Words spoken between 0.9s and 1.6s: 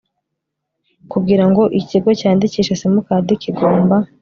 kugira